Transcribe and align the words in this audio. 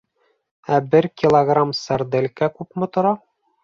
Ә 0.77 0.79
бер 0.95 1.09
килограмм 1.23 1.77
сарделька 1.83 2.53
күпме 2.61 2.95
тора? 2.99 3.19